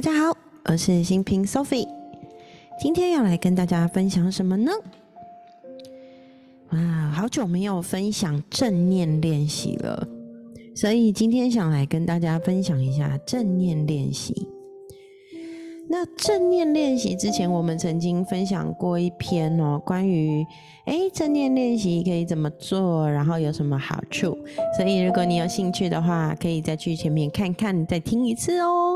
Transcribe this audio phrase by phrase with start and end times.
[0.00, 1.86] 大家好，我是新平 Sophie，
[2.80, 4.72] 今天要来跟大家分享什么呢？
[6.70, 10.08] 哇，好久没有分享正念练习了，
[10.74, 14.48] 所以今天想来跟大家分享一下正念练习。
[15.86, 20.42] 那正念练习之前，我们曾经分享过一篇哦，关于
[20.86, 24.38] 诶正念练习可以怎么做，然后有什么好处。
[24.78, 28.94] 所以如果你有兴趣的话，可以再去前面看看，再听一次哦。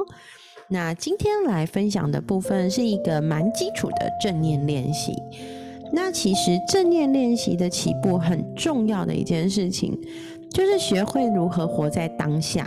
[0.68, 5.12] 那今天来分享的部分是一个蛮基础的正念练习。
[5.92, 9.96] 那其实正念练习的起步很重要的一件事情，
[10.50, 12.66] 就是学会如何活在当下。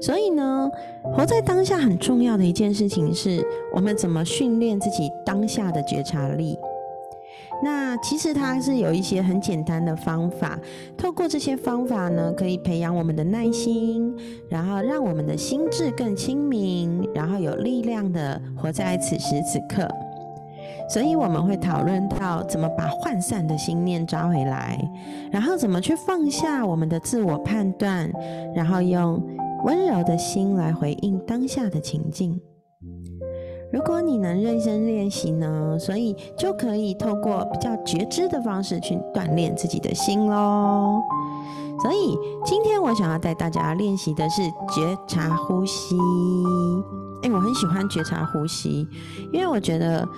[0.00, 0.70] 所以呢，
[1.02, 6.56] 活在当下很重要的一件事情是，我们怎么训练自己当下的觉察力。
[7.62, 10.58] 那其实它是有一些很简单的方法，
[10.96, 14.14] 透过这些方法呢，可以培养我们的耐心，
[14.48, 19.88] 然后让我们的心智更清明，然后有力量的活在此时此刻。
[20.88, 24.78] 所以我们会讨论到怎么把涣散的心念抓回来，
[25.32, 28.10] 然后怎么去放下我们的自我判断，
[28.54, 29.22] 然后用。
[29.64, 32.40] 温柔的心来回应当下的情境。
[33.72, 41.00] 如果你能认真练习呢，所以就可以透过比较觉知的方式去锻炼自己的心喽。
[41.82, 45.96] 所以今天我想要带大家练习的是觉察呼吸。
[47.22, 48.86] 哎，我很喜欢觉察呼吸，
[49.32, 50.08] 因为我觉得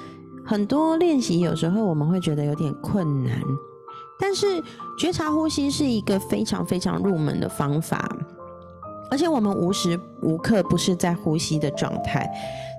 [0.46, 3.32] 很多练习有时候我们会觉得有点困难，
[4.20, 4.46] 但是
[4.98, 8.08] 觉察呼吸是一个非常非常入门的方法。
[9.10, 12.30] 而且我们无时无刻不是在呼吸的状态，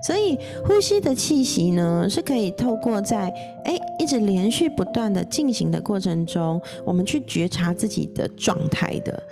[0.06, 3.28] 所以呼吸的气息呢，是可以透过在
[3.64, 9.22] 哎一直连续不断的进行的过程中，我们去觉察自己的状态的，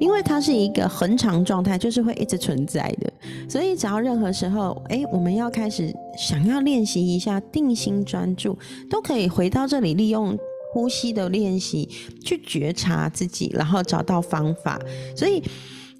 [0.00, 3.12] 因为它是一个恒常状态，就是会一直存在的。
[3.48, 8.58] 所以只要任何时候哎，我们要开始想要练习一下定心专注，
[8.90, 10.36] 都可以回到这里，利用
[10.72, 11.88] 呼吸的练习
[12.24, 14.80] 去觉察自己，然后找到方法。
[15.14, 15.42] 所以。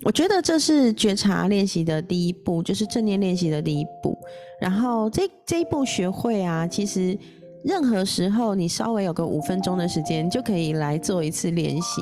[0.09, 4.17] 我觉得这是觉察练习的第一步，就是正念练习的第一步。
[4.59, 7.15] 然后这这一步学会啊，其实
[7.63, 12.01] 任何时候你稍微有个五分钟的时间，就可以来做一次练习。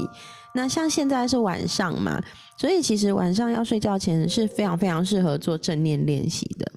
[0.54, 2.22] 那像现在是晚上嘛，
[2.60, 6.72] 所以其实晚上要睡觉前是非常非常适合做正念练习的。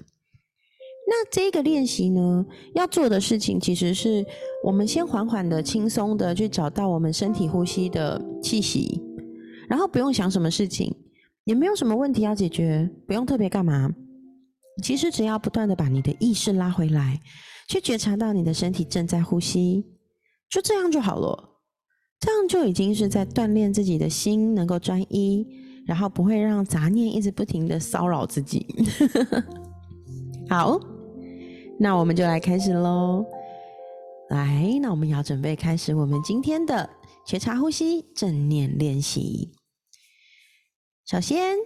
[1.06, 4.26] 那这个练习呢，要做的事情其实是
[4.64, 9.00] 我们先缓缓的、轻松的去找到我们身体呼吸的气息，
[9.68, 10.92] 然后不用想什么事情。
[11.50, 13.92] 也没有什么问题要解决，不用特别干嘛。
[14.84, 17.20] 其实只要不断的把你的意识拉回来，
[17.68, 19.84] 去觉察到你的身体正在呼吸，
[20.48, 21.58] 就这样就好了。
[22.20, 25.44] 这样就已经是在锻炼自己的心能够专一，
[25.86, 28.64] 然后不会让杂念一直不停的骚扰自己。
[30.48, 30.80] 好，
[31.80, 33.26] 那我们就来开始喽。
[34.28, 36.88] 来，那我们要准备开始我们今天的
[37.26, 39.50] 觉察呼吸正念练习。
[41.10, 41.56] 首先，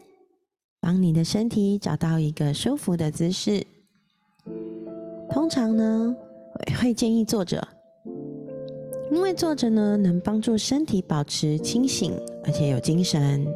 [0.80, 3.62] 帮你的身体找到一个舒服的姿势。
[5.28, 6.16] 通常呢，
[6.80, 7.62] 会建议坐着，
[9.10, 13.46] 因为坐着呢能帮助身体保持清醒，而且有精神。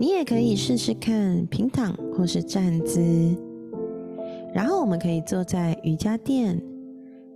[0.00, 2.98] 你也可以试试看平躺或是站姿。
[4.54, 6.58] 然后我们可以坐在瑜伽垫、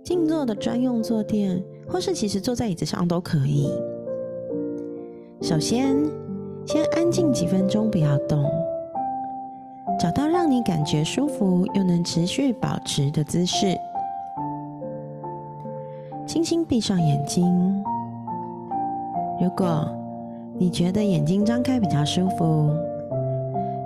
[0.03, 3.69] 静坐的专用坐垫，或是其实坐在椅子上都可以。
[5.39, 5.95] 首先。
[6.65, 8.43] 先安静几分钟，不要动，
[9.99, 13.77] 找到让你感觉舒服又能持续保持的姿势。
[16.25, 17.83] 轻轻闭上眼睛。
[19.41, 19.85] 如果
[20.53, 22.69] 你觉得眼睛张开比较舒服，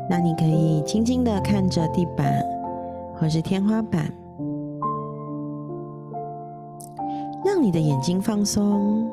[0.07, 2.43] 那你可以轻轻的看着地板
[3.15, 4.11] 或是天花板，
[7.43, 9.09] 让你的眼睛放松。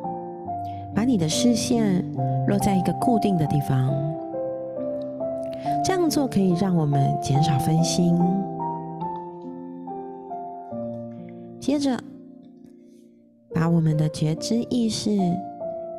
[0.95, 2.05] 把你的视线
[2.47, 3.93] 落在一个固定的地方，
[5.85, 8.19] 这样做可以让我们减少分心。
[11.59, 11.99] 接着，
[13.55, 15.11] 把我们的觉知意识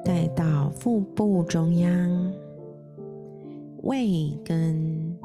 [0.03, 2.33] 带到腹部中央，
[3.81, 5.17] 胃跟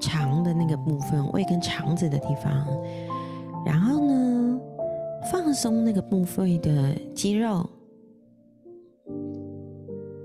[0.00, 2.66] 肠的那个部分，胃跟肠子的地方，
[3.64, 4.60] 然后呢，
[5.30, 7.64] 放松那个部分的肌肉。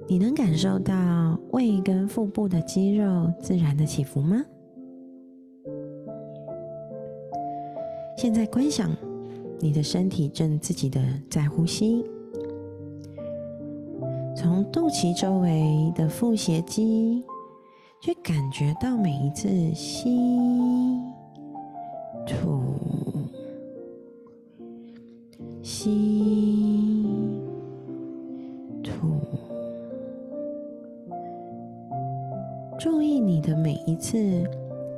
[0.07, 4.43] 你能感受到胃跟腹部的肌肉自然的起伏吗？
[8.17, 8.95] 现在观想
[9.59, 12.05] 你的身体正自己的在呼吸，
[14.35, 17.23] 从肚脐周围的腹斜肌
[17.99, 20.17] 去感觉到每一次吸
[22.25, 22.61] 吐
[25.61, 26.44] 吸
[33.25, 34.17] 你的每一次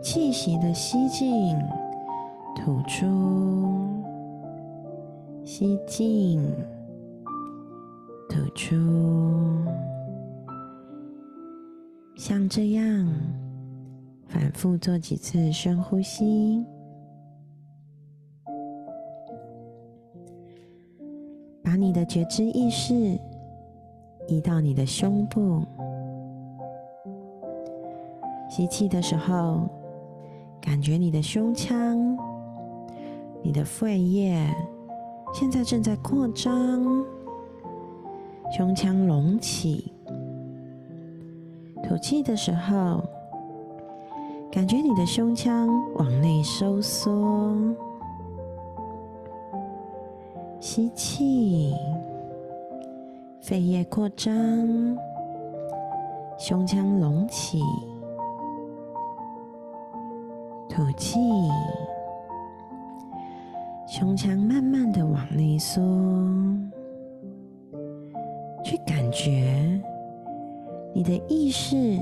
[0.01, 1.55] 气息的吸进、
[2.57, 3.07] 吐出、
[5.45, 6.43] 吸进、
[8.27, 8.75] 吐出。
[12.17, 13.09] 像这样
[14.25, 16.65] 反复做几次深呼吸，
[21.63, 23.17] 把你的觉知意识
[24.27, 25.65] 移到你的胸部。
[28.57, 29.69] 吸气的时候，
[30.59, 32.17] 感觉你的胸腔、
[33.43, 34.43] 你的肺叶
[35.31, 36.83] 现在正在扩张，
[38.51, 39.93] 胸腔隆起。
[41.83, 43.03] 吐气的时候，
[44.51, 47.53] 感觉你的胸腔往内收缩。
[50.59, 51.75] 吸气，
[53.39, 54.33] 肺叶扩张，
[56.39, 57.61] 胸腔隆起。
[60.97, 61.19] 气，
[63.87, 65.81] 胸腔慢慢的往内缩，
[68.63, 69.79] 去感觉。
[70.93, 71.97] 你的意识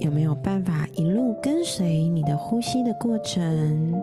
[0.00, 3.94] 有没有办法一路跟随你的呼吸的过程？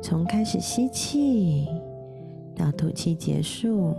[0.00, 1.66] 从开始吸气
[2.56, 3.92] 到吐气结束，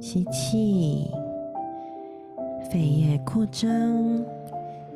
[0.00, 1.10] 吸气，
[2.70, 3.68] 肺叶扩张，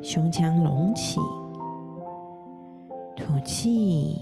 [0.01, 1.19] 胸腔隆起；
[3.15, 4.15] 吐气，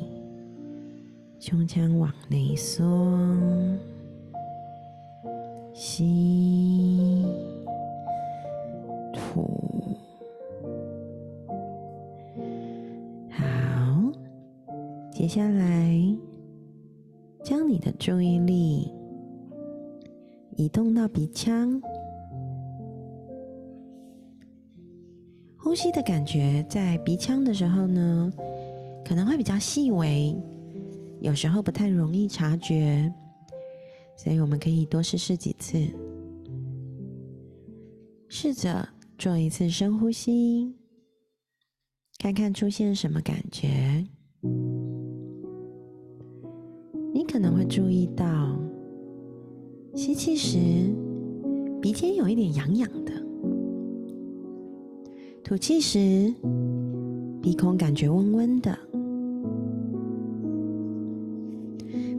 [1.39, 2.85] 胸腔往内缩。
[5.73, 7.23] 吸，
[9.13, 9.47] 吐，
[13.29, 13.45] 好。
[15.11, 16.15] 接下来，
[17.43, 18.91] 将你的注意力
[20.55, 21.79] 移动到鼻腔，
[25.67, 28.31] 呼吸的感觉在鼻腔的时候呢，
[29.03, 30.33] 可能会比较细微，
[31.19, 33.13] 有时候不太容易察觉。
[34.15, 35.77] 所以我们可以多试试几次，
[38.29, 38.87] 试着
[39.17, 40.73] 做一次深呼吸，
[42.17, 43.67] 看看出现什么感觉。
[47.13, 48.57] 你可能会注意到，
[49.93, 50.57] 吸气时
[51.81, 53.16] 鼻尖有一点痒痒的，
[55.47, 56.33] 吐气时
[57.41, 58.77] 鼻孔感觉温温的。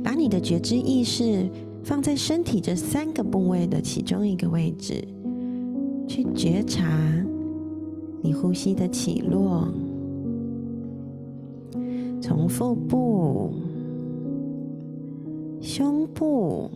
[0.03, 1.47] 把你的觉知意识。
[1.85, 5.03] 放在身体这三个部位的其中一个位置，
[6.07, 6.87] 去觉察
[8.21, 9.69] 你呼吸的起落，
[12.21, 13.51] 从腹部、
[15.61, 16.71] 胸部、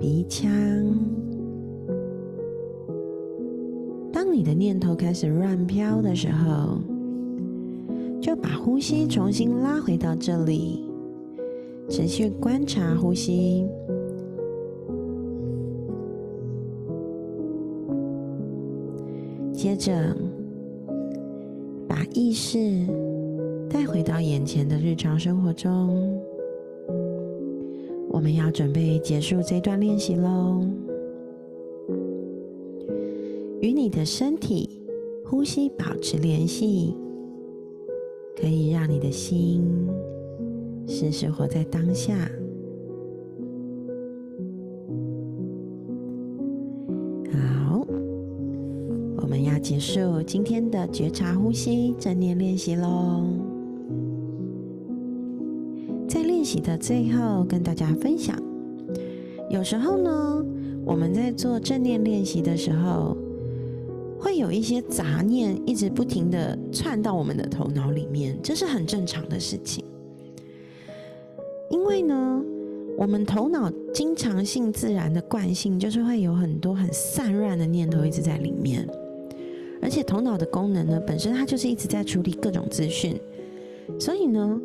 [0.00, 0.50] 鼻腔。
[4.32, 6.78] 当你的念头开始乱飘的时候，
[8.18, 10.88] 就把呼吸重新拉回到这里。
[11.90, 13.66] 持续观察呼吸，
[19.52, 20.16] 接着
[21.86, 22.86] 把意识
[23.68, 26.18] 带回到眼前的日常生活中。
[28.08, 30.64] 我们要准备结束这段练习喽。
[33.92, 34.80] 的身体、
[35.24, 36.96] 呼吸保持联系，
[38.34, 39.62] 可以让你的心。
[40.86, 42.14] 时时活在当下。
[47.30, 47.86] 好，
[49.18, 53.22] 我们要结束今天的觉察呼吸正念练习喽。
[56.08, 58.36] 在练习的最后，跟大家分享，
[59.48, 60.44] 有时候呢，
[60.84, 63.16] 我们在做正念练习的时候，
[64.22, 69.84] 会有一些杂念一直不停的窜到我们的头脑里面，这是很正常的事情。
[71.68, 72.40] 因为呢，
[72.96, 78.86] 我们头脑经常性自然的惯性就是会有很多很散乱的念头一直在里面，
[79.82, 83.20] 而且头脑的功能呢，本身它就是一直在处理各种资讯，
[83.98, 84.60] 所以呢，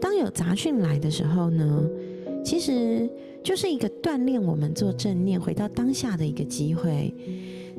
[0.00, 1.84] 当有杂讯来的时候呢，
[2.44, 3.10] 其实
[3.42, 7.12] 就是一个锻炼我们做正念、回到当下的一个机会。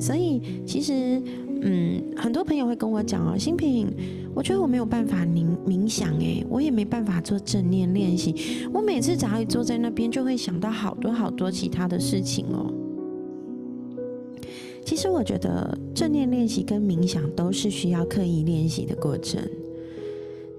[0.02, 1.22] 所以其实，
[1.62, 3.88] 嗯，很多朋友会跟我讲哦，新品，
[4.34, 8.66] 我觉得我没有办法冥冥想，诶，我也没办法做正念练习。
[8.74, 12.74] 我每次只要一坐在那边，就会想到好多好多其他的事情哦。
[14.84, 19.40] 其实我觉得正念练习跟冥想都是需要刻意练习的过程。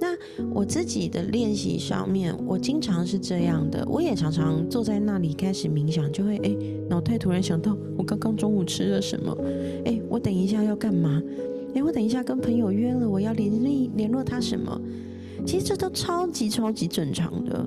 [0.03, 0.19] 那
[0.53, 6.53] 我自己的练习上面，我经常是这样的，我也常常坐在那里开始冥想，就会哎，
[6.91, 9.33] 脑袋突然想到我刚刚中午吃了什么，
[9.85, 11.23] 哎，我等一下要干嘛？
[11.77, 14.81] 哎，我等一下跟朋友约了，我要联系联络他什么？
[15.47, 17.65] 其实这都超级超级正常的。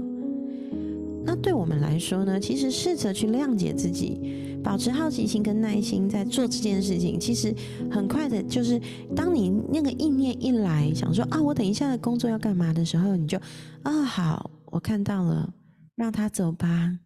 [1.24, 4.20] 那对我们来说呢，其实试着去谅解自己。
[4.66, 7.54] 保持好奇心跟耐心，在做这件事情，其实
[7.92, 8.82] 很快的，就是
[9.16, 13.40] 当你那个意念一来，想说啊，我等一下的工作要干嘛的时候，你就
[13.84, 15.54] 啊，好，我看到了，
[15.94, 16.98] 让他走吧。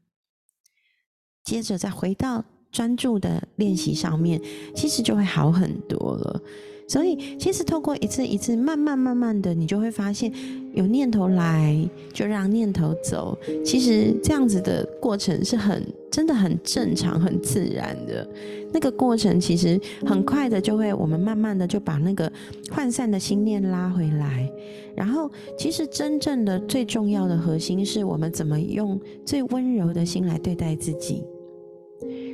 [1.44, 4.42] 接着再回到专注的练习上面，
[4.74, 6.42] 其实就会好很多了。
[6.90, 10.34] 所以，其实透过一次一次，慢慢慢慢的，你就会发现，
[10.74, 13.38] 有念头来就让念头走。
[13.64, 18.28] 其实这样子的过程是很真的很正常、很自然的。
[18.74, 22.32] 那个过程其实很快的，就会我们慢慢的就把那个
[22.72, 24.52] 涣散的心念拉回来。
[24.96, 31.24] 然后，其实真正的最重要的核心是我们怎么用最温柔的心来对待自己。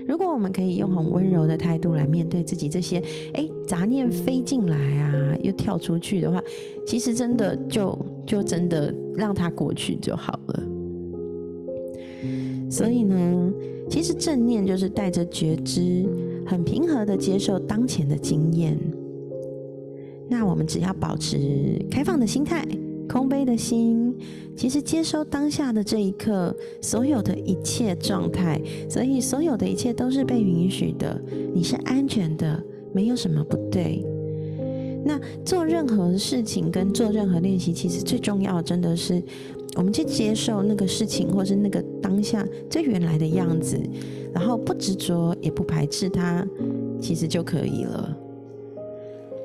[0.07, 3.01] 如果我们可以用很温柔的态度来面对自己这些，
[3.33, 6.41] 哎，杂念飞进来啊，又跳出去的话，
[6.85, 10.63] 其实真的就就真的让它过去就好了。
[12.69, 13.51] 所以呢，
[13.89, 16.05] 其实正念就是带着觉知，
[16.45, 18.77] 很平和的接受当前的经验。
[20.27, 21.38] 那我们只要保持
[21.89, 22.65] 开放的心态。
[23.07, 24.13] 空杯的心，
[24.55, 28.59] 其实接收当下的这一刻，所有的一切状态，
[28.89, 31.21] 所以所有的一切都是被允许的。
[31.53, 32.62] 你是安全的，
[32.93, 34.05] 没有什么不对。
[35.05, 39.21] 那做任何事情跟做任何练习，其实最重要，真的是
[39.75, 43.79] 我们去接受那个事情，或是那个当下最原来的样子，
[44.33, 46.45] 然后不执着，也不排斥它，
[47.00, 48.17] 其实就可以了。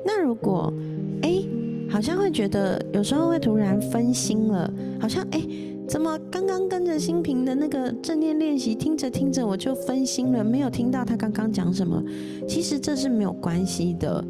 [0.03, 0.73] 那如果，
[1.21, 1.43] 哎。
[1.91, 5.41] 好像会觉得有时候会突然分心了，好像哎，
[5.87, 12.01] 怎么刚刚跟着心平的那个正念练习听着听着我就分心了，没有听到他刚刚讲什么？
[12.47, 14.23] 其实这是没有关系的。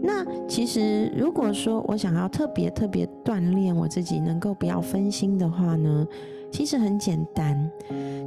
[0.00, 6.06] 那其实如果说我想要特别特别锻炼我自己，能够不要分心的话呢？
[6.50, 7.70] 其实很简单，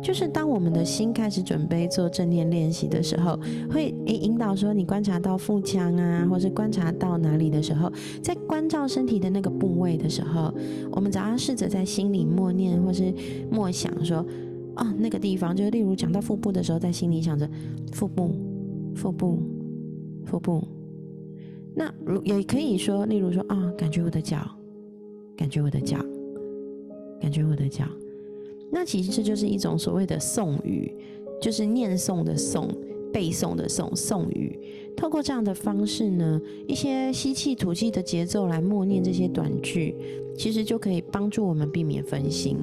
[0.02, 3.38] 就是当我们的心开始准备做正念练习的时候，
[3.70, 10.54] 会诶引导说你观察到腹腔啊，或是观察到哪里的时候，在关照身体的那个部位的时候，
[10.92, 13.14] 我们只要试着在心里默念或是
[13.52, 14.26] 默想说，
[14.76, 17.50] 啊那个地方，就是例如讲到腹部的时候，在心里想着
[17.92, 18.36] 腹部、
[18.96, 19.40] 腹部、
[20.26, 20.64] 腹部。
[21.74, 24.38] 那如也可以说，例如说啊，感觉我的脚，
[25.36, 25.98] 感觉我的脚，
[27.20, 27.86] 感觉我的脚。
[28.72, 30.96] 那其实这就是一种所谓的诵语，
[31.42, 32.70] 就是念诵的诵、
[33.12, 34.58] 背诵的诵、诵语。
[34.96, 39.96] 透过这样的方式呢，一些吸气、吐气的节奏来默念这些短句，
[40.38, 42.58] 其实就可以帮助我们避免分心。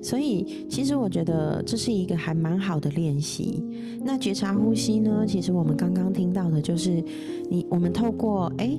[0.00, 3.64] 所以，其实我觉得这是一个还蛮好的练习。
[4.04, 5.24] 那觉察呼吸呢？
[5.26, 7.02] 其实我们刚刚听到的就是，
[7.48, 8.78] 你我们透过哎，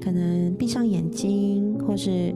[0.00, 2.32] 可能闭上眼睛，或是。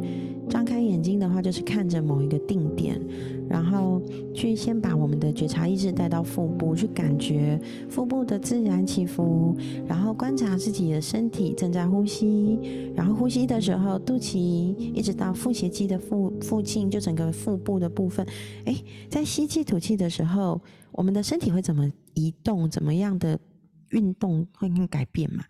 [0.48, 3.00] 张开眼睛的话，就是看着某一个定点，
[3.48, 4.02] 然后
[4.34, 9.56] 去先把我们的觉察意识带到腹部，去感觉腹部的自然起伏，
[9.86, 12.58] 然后观察自己的身体正在呼吸，
[12.94, 18.26] 然后呼吸的时候，肚脐一直到腹斜肌的附附近，就整个腹部的部分，
[18.64, 18.76] 哎，
[19.08, 23.38] 在吸气吐气的时候，我们的身体会怎么移动，怎么样的
[23.90, 25.44] 运动会改变嘛？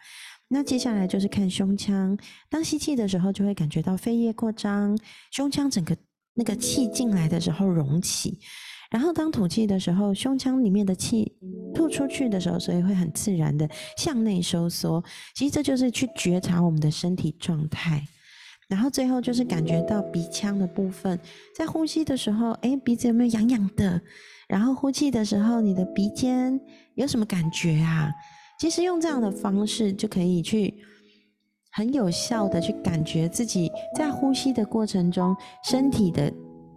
[0.54, 2.14] 那接下来就是看胸腔，
[2.50, 4.94] 当吸气的时候，就会感觉到肺叶扩张，
[5.30, 5.96] 胸腔整个
[6.34, 8.38] 那个气进来的时候隆起，
[8.90, 11.32] 然后当吐气的时候，胸腔里面的气
[11.74, 13.66] 吐出去的时候，所以会很自然的
[13.96, 15.02] 向内收缩。
[15.34, 18.06] 其实这就是去觉察我们的身体状态。
[18.68, 21.18] 然后最后就是感觉到鼻腔的部分，
[21.56, 23.98] 在呼吸的时候，哎，鼻子有没有痒痒的？
[24.48, 26.60] 然后呼气的时候，你的鼻尖
[26.94, 28.10] 有什么感觉啊？
[28.62, 30.72] 其实用这样的方式就可以去
[31.72, 35.34] 很有效的去感觉自己在呼吸的过程中
[35.68, 36.32] 身体的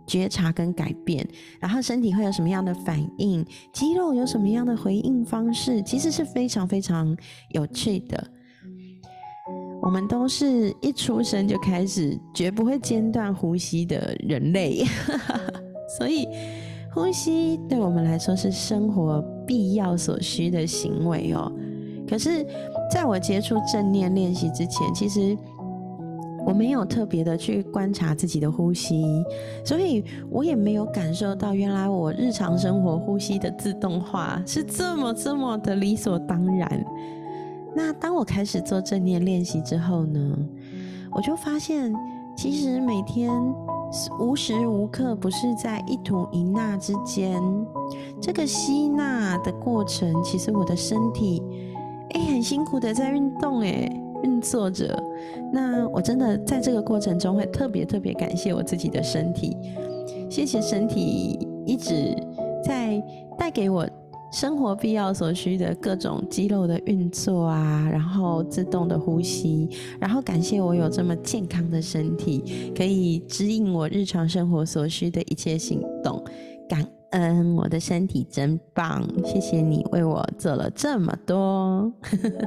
[0.08, 1.24] 觉察跟改变，
[1.60, 7.16] 然后身体会有什么样的反应，肌肉有什么样的回应方式，其实是非常非常
[7.52, 8.32] 有趣的。
[9.80, 14.84] 我们都是一出生就开始绝不会间断呼吸的人类，
[16.00, 16.28] 所以。
[16.96, 21.52] 呼吸对我们来说是生活必要所需的行为哦。
[22.08, 22.46] 可是，
[22.92, 25.38] 在我接触正念练习之前，其实
[26.46, 29.04] 我没有特别的去观察自己的呼吸，
[29.64, 36.86] 所以我也没有感受到原来我日常生活呼吸的自动化是这么这么的理所当然。
[37.76, 40.38] 那当我开始做正念练习之后呢，
[41.12, 41.92] 我就发现，
[42.38, 43.32] 其实每天
[44.20, 47.42] 无时无刻不是在一吐一纳之间，
[48.22, 51.42] 这个吸纳的过程，其实我的身体
[52.12, 53.90] 哎很辛苦的在运动哎。
[54.24, 54.98] 运作着，
[55.54, 59.56] 那我真的在这个过程中会特别特别感谢我自己的身体，
[60.32, 62.16] 谢谢身体一直
[62.64, 63.00] 在
[63.38, 63.88] 带给我
[64.32, 69.70] 生活必要所需的各种肌肉的运作啊，然后自动的呼吸，
[70.00, 76.24] 然后感谢我有这么健康的身体，可以指引我日常生活所需的一切行动，
[76.68, 76.84] 感。
[77.18, 81.90] 嗯，我的身体真棒，谢谢你为我做了这么多。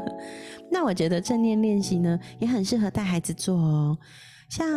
[0.71, 3.97] 那我觉得正念练习呢，也很适合带孩子做哦。
[4.51, 4.69] 像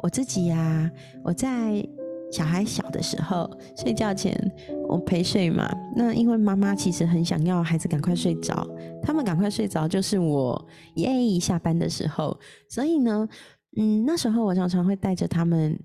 [0.00, 0.88] 我自己呀，
[1.24, 1.84] 我在
[2.30, 4.32] 小孩小的时候，睡觉前
[4.88, 5.68] 我陪睡嘛。
[5.96, 8.64] 那因为妈妈其实很想要孩子赶快睡着，
[9.02, 12.38] 他们赶快睡着就是我耶下班的时候。
[12.68, 13.28] 所以呢，
[13.76, 15.76] 嗯，那时候我常常会带着他们。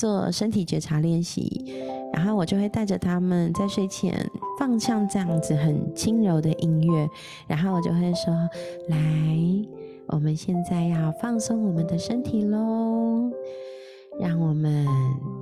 [0.00, 1.62] 做身体觉察练习，
[2.10, 4.26] 然后我就会带着他们在睡前
[4.58, 7.06] 放上这样子很轻柔的音乐，
[7.46, 8.32] 然后我就会说
[8.88, 8.98] ：“来，
[10.06, 13.30] 我们现在要放松我们的身体喽，
[14.18, 14.86] 让我们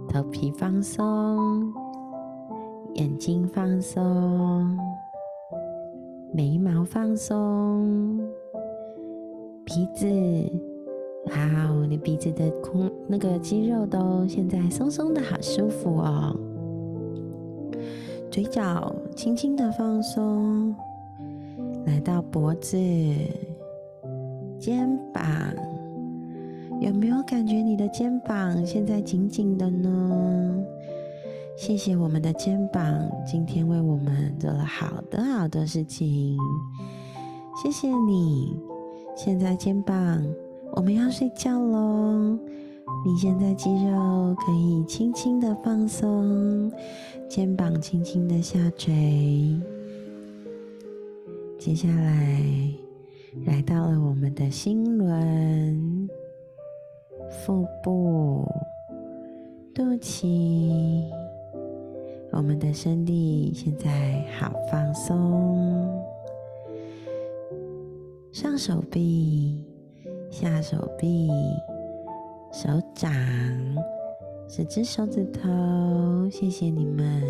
[0.08, 1.72] 头皮放松，
[2.94, 4.76] 眼睛放松，
[6.32, 8.18] 眉毛放松，
[9.64, 10.08] 鼻子。”
[11.30, 16.34] 好，你鼻子的空那个肌肉都现在松松的，好舒服哦。
[18.30, 20.74] 嘴角轻轻的放松，
[21.86, 22.76] 来到脖子、
[24.58, 25.24] 肩膀，
[26.80, 30.64] 有没有感觉你的肩膀现在紧紧的呢？
[31.56, 32.84] 谢谢我们的肩膀，
[33.26, 36.38] 今天为我们做了好多好多事情。
[37.60, 38.56] 谢谢你，
[39.16, 40.22] 现在肩膀。
[40.78, 42.38] 我们要睡觉喽！
[43.04, 46.70] 你现在肌肉可以轻轻的放松，
[47.28, 49.58] 肩膀轻轻的下垂。
[51.58, 52.72] 接下来
[53.44, 56.08] 来到了我们的心轮、
[57.28, 58.48] 腹部、
[59.74, 61.02] 肚脐，
[62.30, 66.00] 我们的身体现在好放松，
[68.30, 69.67] 上手臂。
[70.30, 71.28] 下手臂、
[72.52, 73.10] 手掌、
[74.48, 77.22] 十只手指头，谢谢你们，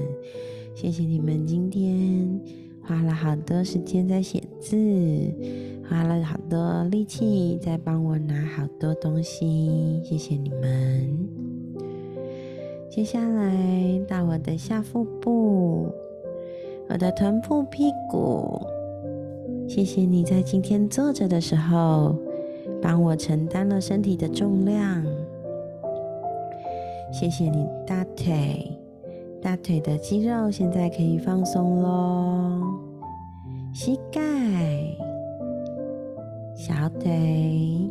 [0.74, 2.40] 谢谢你们今天
[2.82, 4.76] 花了好多时间在写字，
[5.88, 11.28] 花了好多力气在帮我拿好多东西，谢谢你们。
[12.90, 15.88] 接下来到我的下腹部，
[16.88, 18.60] 我的臀部、屁股，
[19.68, 22.16] 谢谢你在今天坐着的时候。
[22.80, 25.04] 帮我承担了身体的重量，
[27.12, 28.70] 谢谢你大腿，
[29.42, 32.60] 大腿的肌肉现在可以放松喽。
[33.72, 34.20] 膝盖、
[36.54, 37.90] 小腿、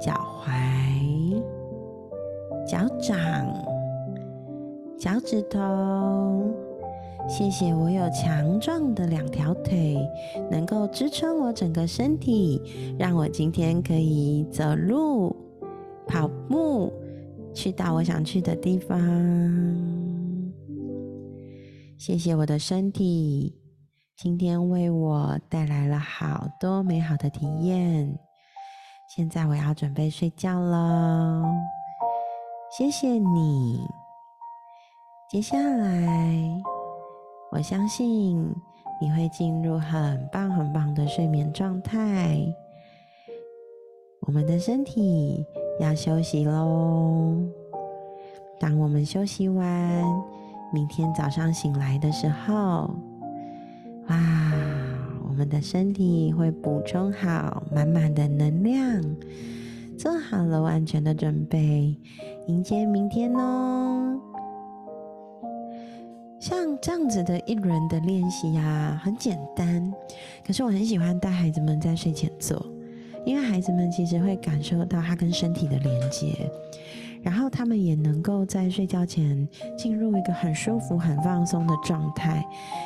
[0.00, 0.12] 脚
[0.44, 1.42] 踝、
[2.66, 3.16] 脚掌、
[4.98, 5.58] 脚趾头。
[7.26, 9.96] 谢谢我有强壮的两条腿，
[10.50, 12.60] 能够支撑我整个身体，
[12.98, 15.34] 让我今天可以走路、
[16.06, 16.92] 跑步，
[17.54, 18.98] 去到我想去的地方。
[21.98, 23.58] 谢谢我的身体，
[24.16, 28.18] 今天为我带来了好多美好的体验。
[29.16, 31.42] 现在我要准备睡觉了，
[32.76, 33.80] 谢谢你。
[35.30, 36.73] 接下来。
[37.54, 38.36] 我相信
[39.00, 42.36] 你会进入很棒很棒的睡眠状态。
[44.22, 45.46] 我们的身体
[45.78, 47.36] 要休息喽。
[48.58, 50.04] 当我们休息完，
[50.72, 52.92] 明天早上醒来的时候，
[54.08, 54.52] 哇，
[55.28, 59.00] 我们的身体会补充好满满的能量，
[59.96, 61.96] 做好了完全的准备，
[62.48, 64.03] 迎接明天哦。
[66.84, 69.90] 这样子的一轮的练习呀，很简单，
[70.46, 72.62] 可是我很喜欢带孩子们在睡前做，
[73.24, 76.50] 因为孩子们其实会感受到他跟身体的连接，
[77.22, 82.44] 然后他们也能够在睡觉前进入一个很舒服、很放松的状态，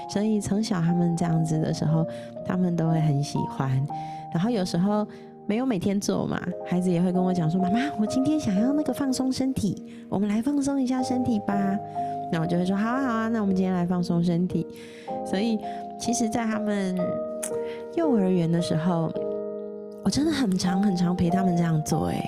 [0.09, 2.07] 所以从小他们这样子的时候，
[2.47, 3.85] 他们都会很喜欢。
[4.33, 5.05] 然后有时候
[5.49, 11.55] 没有每天做嘛，孩子也会跟我讲说：“妈妈，我今天想要那个放松身体，我们来放松一下身体吧。”
[12.31, 14.67] 那我就会说：“好啊，好啊，那我们今天来放松身体。”
[15.25, 15.59] 所以，
[15.99, 16.95] 其实，在他们
[17.97, 19.11] 幼儿园的时候，
[20.05, 22.09] 我真的很长很长陪他们这样做。
[22.09, 22.23] 哎，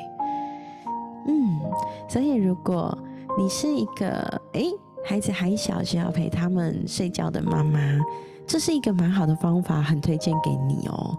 [1.28, 1.60] 嗯，
[2.08, 2.96] 所以如果
[3.36, 4.64] 你是一个哎
[5.04, 7.78] 孩子还小需要陪他们睡觉的妈妈，
[8.46, 11.14] 这是一个蛮好的方法，很推荐给你哦，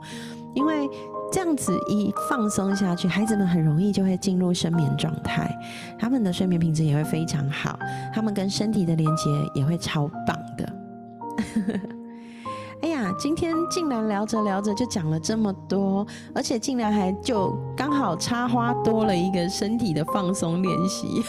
[0.55, 0.89] 因为。
[1.31, 5.49] 这样子一放松下去，孩子们很容易就会进入深眠状态，
[5.97, 7.79] 他们的睡眠品质也会非常好，
[8.13, 10.73] 他们跟身体的连接也会超棒的。
[13.17, 21.23] 今天竟然聊着聊着就讲了这么多，而且竟然还就刚好插花多了一个身体的放松练习。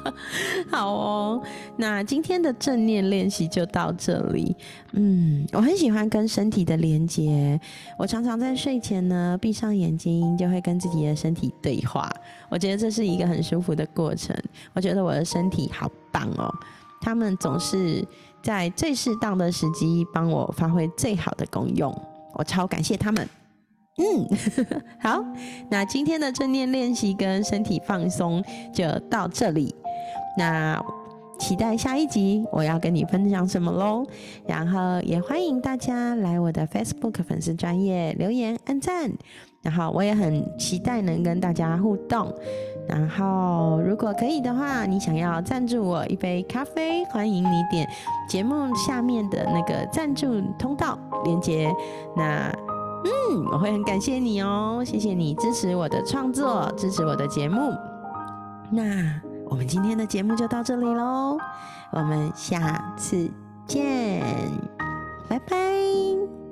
[0.70, 1.42] 好哦，
[1.76, 4.56] 那今天的正念练习就到这里。
[4.92, 7.60] 嗯，我很喜欢跟身体的连接，
[7.98, 12.10] 我常常在睡前呢闭上眼睛，就会跟自己的身体对话。
[12.48, 14.34] 我觉得这是一个很舒服的过程。
[14.72, 16.52] 我觉得我的身体好棒哦，
[17.00, 18.06] 他们总是。
[18.46, 21.92] 在最适当的时机帮我发挥最好的功用，
[22.34, 23.28] 我超感谢他们。
[23.98, 24.24] 嗯，
[25.02, 25.20] 好，
[25.68, 28.40] 那今天的正念练习跟身体放松
[28.72, 29.74] 就到这里。
[30.38, 30.80] 那
[31.40, 34.06] 期待下一集我要跟你分享什么喽？
[34.46, 39.10] 然后也欢迎大家来我的 Facebook 粉丝专业留言按赞。
[39.62, 42.32] 然后我也很期待能跟大家互动。
[42.88, 47.88] 然后，如果可以的话，你想要赞助我一杯咖啡，欢迎你点
[48.28, 51.72] 节目下面的那个赞助通道链接。
[52.16, 52.48] 那，
[53.04, 57.72] 嗯，我会很感谢你哦，谢谢你支持我的创作，支持我的节目。
[58.70, 58.82] 那
[59.48, 61.38] 我们今天的节目就到这里喽，
[61.90, 63.30] 我们下次
[63.66, 64.22] 见，
[65.28, 66.45] 拜拜。